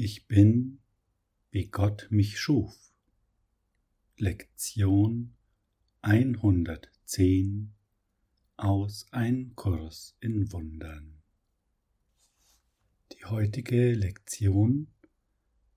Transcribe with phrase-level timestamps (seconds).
[0.00, 0.78] Ich bin,
[1.50, 2.94] wie Gott mich schuf.
[4.16, 5.34] Lektion
[6.02, 7.72] 110
[8.56, 11.20] aus Ein Kurs in Wundern.
[13.10, 14.86] Die heutige Lektion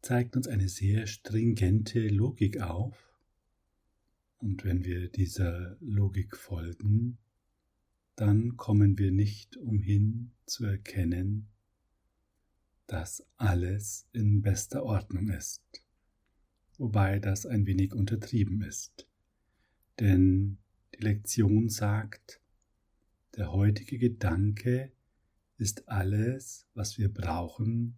[0.03, 2.95] zeigt uns eine sehr stringente Logik auf.
[4.37, 7.17] Und wenn wir dieser Logik folgen,
[8.15, 11.50] dann kommen wir nicht umhin zu erkennen,
[12.91, 15.63] dass alles in bester Ordnung ist,
[16.77, 19.07] wobei das ein wenig untertrieben ist,
[20.01, 20.57] denn
[20.93, 22.41] die Lektion sagt,
[23.37, 24.91] der heutige Gedanke
[25.57, 27.95] ist alles, was wir brauchen,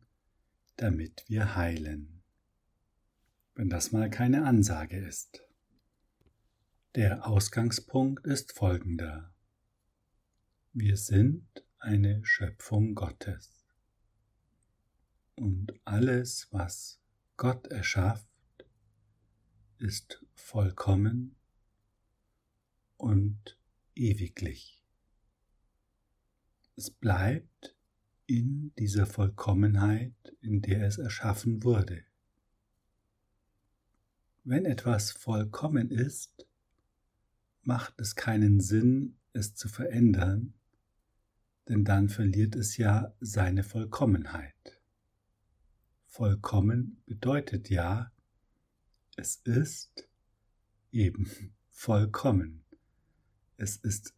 [0.76, 2.22] damit wir heilen.
[3.56, 5.42] Wenn das mal keine Ansage ist.
[6.94, 9.34] Der Ausgangspunkt ist folgender.
[10.72, 11.48] Wir sind
[11.80, 13.63] eine Schöpfung Gottes.
[15.36, 17.00] Und alles, was
[17.38, 18.28] Gott erschafft,
[19.78, 21.36] ist vollkommen
[22.98, 23.58] und
[23.96, 24.82] ewiglich.
[26.76, 27.76] Es bleibt
[28.26, 32.04] in dieser Vollkommenheit, in der es erschaffen wurde.
[34.44, 36.48] Wenn etwas vollkommen ist,
[37.62, 40.54] macht es keinen Sinn, es zu verändern,
[41.68, 44.83] denn dann verliert es ja seine Vollkommenheit.
[46.16, 48.12] Vollkommen bedeutet ja,
[49.16, 50.08] es ist
[50.92, 51.28] eben
[51.72, 52.64] vollkommen.
[53.58, 54.14] Es ist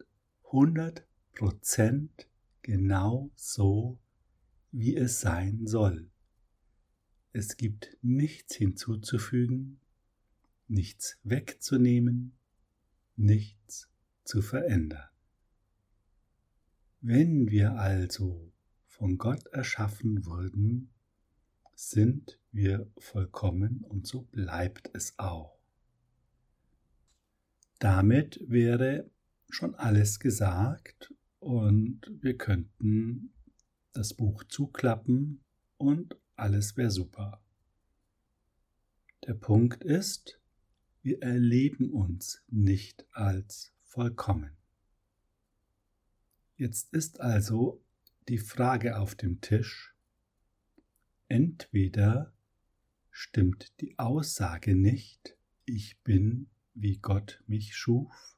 [0.47, 2.27] 100 Prozent
[2.63, 3.97] genau so,
[4.73, 6.11] wie es sein soll.
[7.31, 9.79] Es gibt nichts hinzuzufügen,
[10.67, 12.33] nichts wegzunehmen,
[13.15, 13.89] nichts
[14.25, 15.07] zu verändern.
[16.99, 18.51] Wenn wir also
[18.85, 20.89] von Gott erschaffen wurden,
[21.75, 25.59] sind wir vollkommen und so bleibt es auch.
[27.79, 29.09] Damit wäre
[29.49, 33.33] schon alles gesagt und wir könnten
[33.93, 35.43] das Buch zuklappen
[35.77, 37.41] und alles wäre super.
[39.27, 40.39] Der Punkt ist,
[41.01, 44.55] wir erleben uns nicht als vollkommen.
[46.57, 47.83] Jetzt ist also
[48.27, 49.94] die Frage auf dem Tisch,
[51.27, 52.33] Entweder
[53.09, 58.37] stimmt die Aussage nicht, ich bin, wie Gott mich schuf,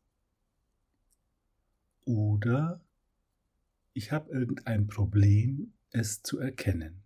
[2.05, 2.81] oder
[3.93, 7.03] ich habe irgendein Problem, es zu erkennen.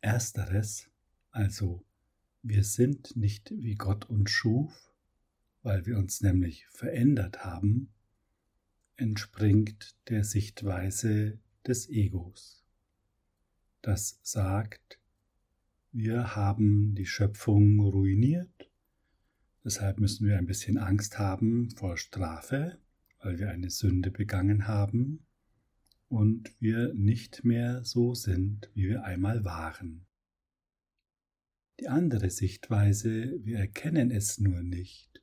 [0.00, 0.90] Ersteres,
[1.30, 1.84] also
[2.42, 4.92] wir sind nicht wie Gott uns schuf,
[5.62, 7.92] weil wir uns nämlich verändert haben,
[8.96, 12.65] entspringt der Sichtweise des Egos
[13.86, 14.98] das sagt,
[15.92, 18.68] wir haben die Schöpfung ruiniert,
[19.64, 22.80] deshalb müssen wir ein bisschen Angst haben vor Strafe,
[23.22, 25.24] weil wir eine Sünde begangen haben
[26.08, 30.04] und wir nicht mehr so sind, wie wir einmal waren.
[31.78, 35.22] Die andere Sichtweise, wir erkennen es nur nicht,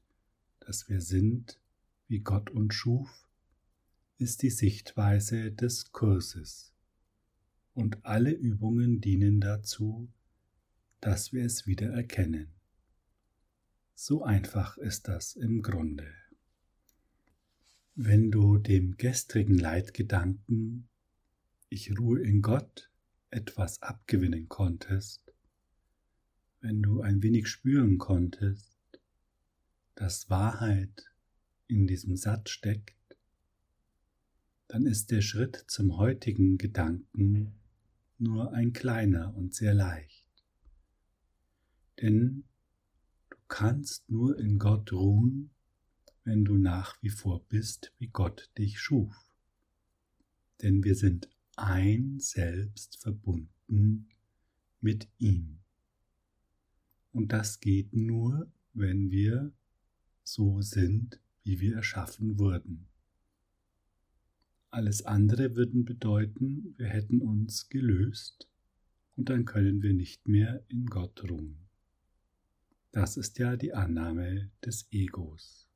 [0.62, 1.60] dass wir sind,
[2.08, 3.28] wie Gott uns schuf,
[4.20, 6.73] ist die Sichtweise des Kurses
[7.74, 10.10] und alle Übungen dienen dazu,
[11.02, 12.48] dass wir es wieder erkennen.
[13.96, 16.08] So einfach ist das im Grunde.
[17.96, 20.88] Wenn du dem gestrigen Leitgedanken
[21.70, 22.92] Ich ruhe in Gott
[23.32, 25.34] etwas abgewinnen konntest,
[26.62, 28.78] wenn du ein wenig spüren konntest,
[29.96, 31.12] dass Wahrheit
[31.68, 33.18] in diesem Satz steckt,
[34.68, 37.54] dann ist der Schritt zum heutigen Gedanken
[38.24, 40.26] nur ein kleiner und sehr leicht.
[42.02, 42.46] Denn
[43.30, 45.52] du kannst nur in Gott ruhen,
[46.24, 49.14] wenn du nach wie vor bist, wie Gott dich schuf.
[50.62, 54.10] Denn wir sind ein Selbst verbunden
[54.80, 55.60] mit ihm.
[57.12, 59.52] Und das geht nur, wenn wir
[60.24, 62.88] so sind, wie wir erschaffen wurden.
[64.74, 68.50] Alles andere würden bedeuten, wir hätten uns gelöst
[69.16, 71.60] und dann können wir nicht mehr in Gott ruhen.
[72.92, 75.70] Das ist ja die Annahme des Egos.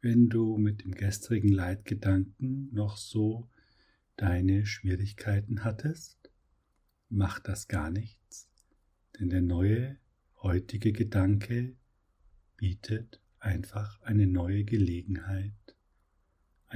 [0.00, 3.46] Wenn du mit dem gestrigen Leitgedanken noch so
[4.16, 6.30] deine Schwierigkeiten hattest,
[7.10, 8.48] macht das gar nichts,
[9.20, 9.98] denn der neue,
[10.42, 11.76] heutige Gedanke
[12.56, 15.75] bietet einfach eine neue Gelegenheit,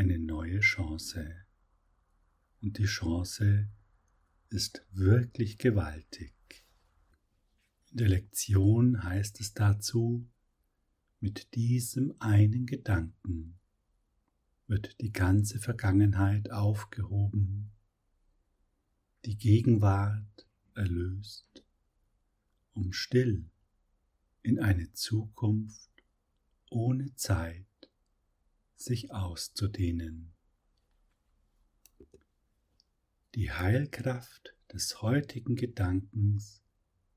[0.01, 1.45] eine neue Chance.
[2.63, 3.69] Und die Chance
[4.49, 6.35] ist wirklich gewaltig.
[7.91, 10.27] In der Lektion heißt es dazu,
[11.21, 13.59] mit diesem einen Gedanken
[14.67, 17.71] wird die ganze Vergangenheit aufgehoben,
[19.27, 21.63] die Gegenwart erlöst,
[22.73, 23.51] um still
[24.43, 25.91] in eine Zukunft
[26.71, 27.67] ohne Zeit
[28.81, 30.33] sich auszudehnen.
[33.35, 36.63] Die Heilkraft des heutigen Gedankens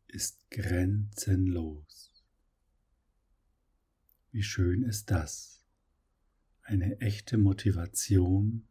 [0.08, 2.12] ist grenzenlos.
[4.32, 5.64] Wie schön ist das,
[6.64, 8.68] eine echte Motivation,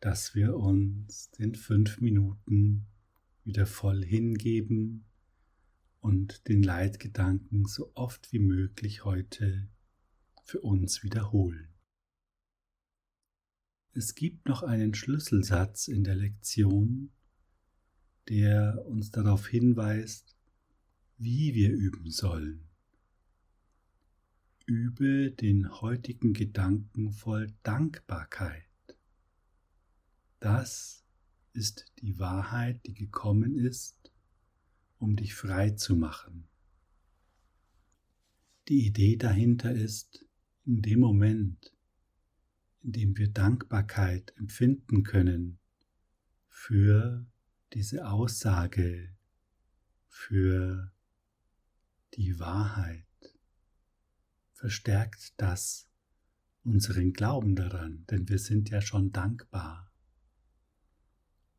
[0.00, 2.86] dass wir uns den fünf Minuten
[3.44, 5.06] wieder voll hingeben
[6.00, 9.68] und den Leitgedanken so oft wie möglich heute
[10.44, 11.71] für uns wiederholen.
[13.94, 17.10] Es gibt noch einen Schlüsselsatz in der Lektion,
[18.28, 20.34] der uns darauf hinweist,
[21.18, 22.68] wie wir üben sollen.
[24.64, 28.64] Übe den heutigen Gedanken voll Dankbarkeit.
[30.40, 31.04] Das
[31.52, 34.10] ist die Wahrheit, die gekommen ist,
[34.98, 36.48] um dich frei zu machen.
[38.68, 40.24] Die Idee dahinter ist,
[40.64, 41.74] in dem Moment,
[42.82, 45.58] in dem wir Dankbarkeit empfinden können
[46.48, 47.26] für
[47.72, 49.14] diese Aussage,
[50.08, 50.92] für
[52.14, 53.06] die Wahrheit,
[54.52, 55.88] verstärkt das
[56.64, 59.90] unseren Glauben daran, denn wir sind ja schon dankbar.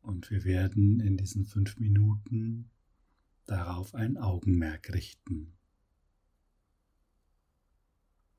[0.00, 2.70] Und wir werden in diesen fünf Minuten
[3.46, 5.54] darauf ein Augenmerk richten.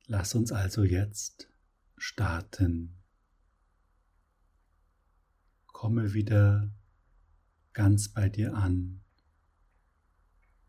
[0.07, 1.49] Lass uns also jetzt
[1.97, 3.01] starten.
[5.67, 6.73] Komme wieder
[7.73, 9.01] ganz bei dir an.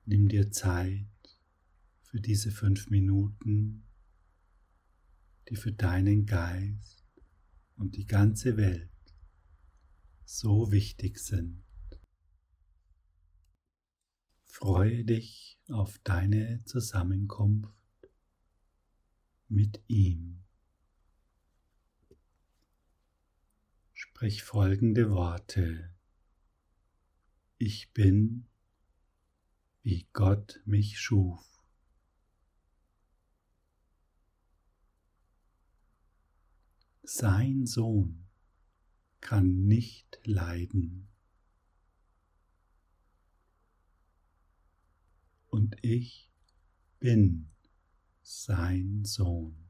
[0.04, 1.06] Nimm dir Zeit
[2.02, 3.84] für diese fünf Minuten,
[5.48, 7.04] die für deinen Geist
[7.76, 8.90] und die ganze Welt
[10.24, 11.62] so wichtig sind.
[14.44, 17.70] Freue dich auf deine Zusammenkunft
[19.48, 20.45] mit ihm.
[24.16, 25.94] Sprich folgende Worte.
[27.58, 28.46] Ich bin,
[29.82, 31.62] wie Gott mich schuf.
[37.02, 38.26] Sein Sohn
[39.20, 41.08] kann nicht leiden.
[45.48, 46.30] Und ich
[47.00, 47.50] bin
[48.22, 49.65] sein Sohn.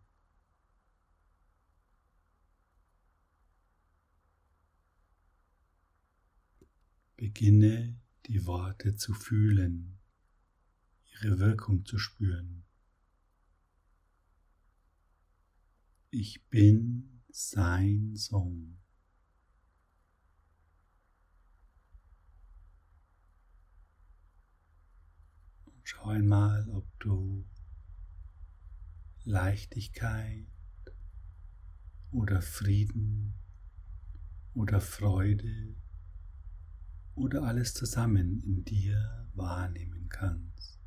[7.17, 9.99] Beginne die Worte zu fühlen,
[11.13, 12.65] ihre Wirkung zu spüren.
[16.11, 18.79] Ich bin sein Sohn.
[25.65, 27.47] Und schau einmal, ob du
[29.25, 30.47] Leichtigkeit
[32.11, 33.35] oder Frieden
[34.53, 35.75] oder Freude
[37.17, 40.79] oder alles zusammen in dir wahrnehmen kannst.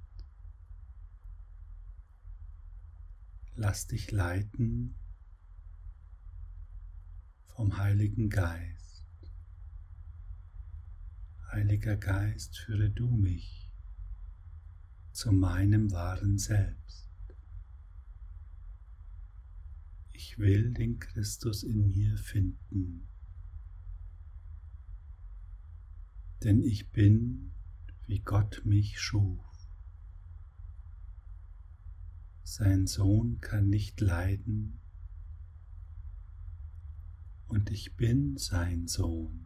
[3.56, 4.96] Lass dich leiten
[7.48, 9.06] vom Heiligen Geist.
[11.52, 13.70] Heiliger Geist, führe du mich
[15.12, 17.10] zu meinem wahren Selbst.
[20.14, 23.10] Ich will den Christus in mir finden.
[26.44, 27.52] Denn ich bin,
[28.08, 29.44] wie Gott mich schuf.
[32.44, 34.80] Sein Sohn kann nicht leiden
[37.50, 39.46] und ich bin sein Sohn.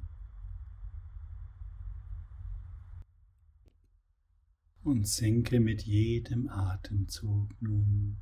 [4.84, 8.18] Und sinke mit jedem Atemzug nun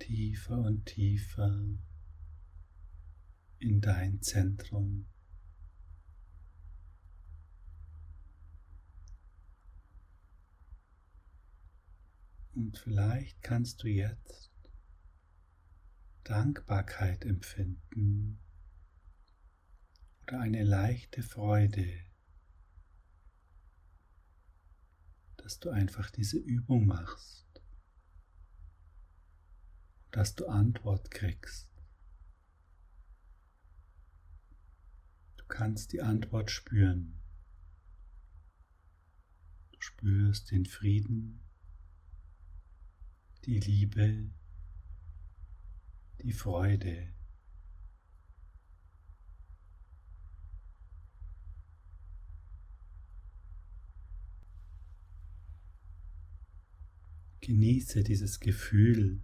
[0.00, 1.64] tiefer und tiefer
[3.58, 5.06] in dein Zentrum.
[12.58, 14.50] Und vielleicht kannst du jetzt
[16.24, 18.40] Dankbarkeit empfinden
[20.22, 21.86] oder eine leichte Freude,
[25.36, 27.46] dass du einfach diese Übung machst,
[30.10, 31.70] dass du Antwort kriegst.
[35.36, 37.20] Du kannst die Antwort spüren.
[39.78, 41.47] spürst den Frieden,
[43.48, 44.30] die Liebe,
[46.20, 47.14] die Freude.
[57.40, 59.22] Genieße dieses Gefühl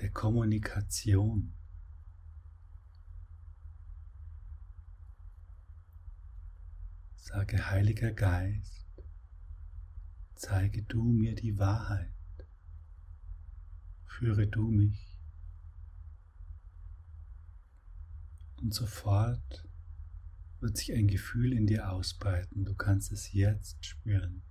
[0.00, 1.56] der Kommunikation.
[7.16, 8.85] Sage, Heiliger Geist,
[10.36, 12.12] zeige du mir die Wahrheit,
[14.04, 15.18] führe du mich.
[18.60, 19.66] Und sofort
[20.60, 24.42] wird sich ein Gefühl in dir ausbreiten, du kannst es jetzt spüren.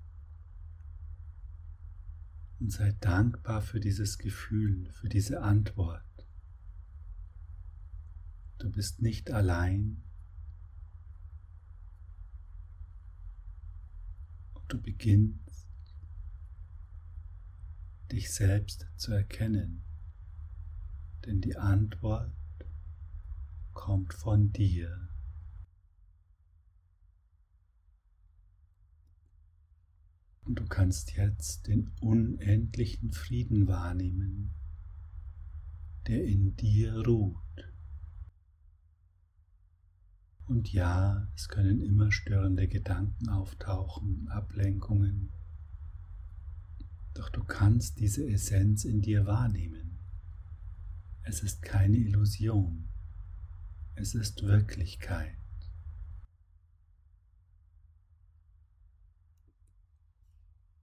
[2.60, 6.04] Und sei dankbar für dieses Gefühl, für diese Antwort.
[8.58, 10.02] Du bist nicht allein.
[14.54, 15.45] Und du beginnst,
[18.12, 19.84] dich selbst zu erkennen.
[21.26, 22.32] Denn die Antwort
[23.74, 25.10] kommt von dir.
[30.46, 34.54] Und du kannst jetzt den unendlichen Frieden wahrnehmen,
[36.08, 37.42] der in dir ruht.
[40.48, 45.32] Und ja, es können immer störende Gedanken auftauchen, Ablenkungen.
[47.16, 50.00] Doch du kannst diese Essenz in dir wahrnehmen.
[51.24, 52.90] Es ist keine Illusion.
[53.96, 55.38] Es ist Wirklichkeit.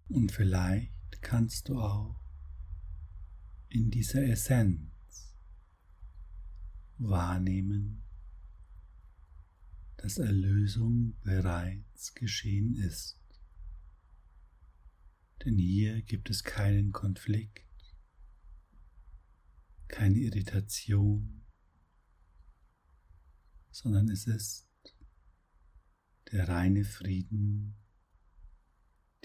[0.08, 2.16] Und vielleicht kannst du auch
[3.68, 5.36] in dieser Essenz
[6.96, 8.02] wahrnehmen,
[9.98, 13.21] dass Erlösung bereits geschehen ist.
[15.44, 17.66] Denn hier gibt es keinen Konflikt,
[19.88, 21.44] keine Irritation,
[23.70, 24.68] sondern es ist
[26.30, 27.76] der reine Frieden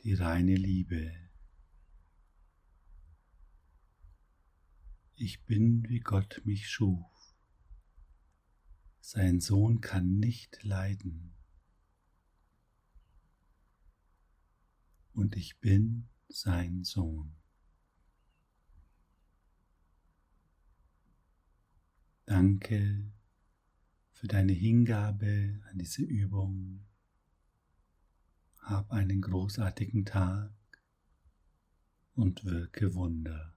[0.03, 1.11] die reine Liebe.
[5.15, 7.35] Ich bin, wie Gott mich schuf.
[8.99, 11.36] Sein Sohn kann nicht leiden.
[15.17, 17.35] Und ich bin sein Sohn.
[22.25, 23.11] Danke
[24.11, 26.85] für deine Hingabe an diese Übung.
[28.59, 30.53] Hab einen großartigen Tag
[32.13, 33.56] und wirke Wunder.